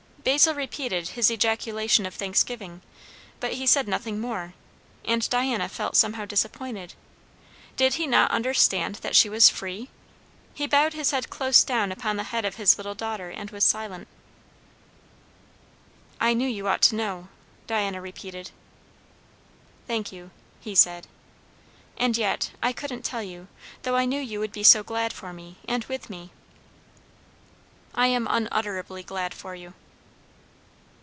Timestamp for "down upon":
11.63-12.17